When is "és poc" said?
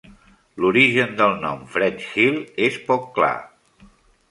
2.71-3.09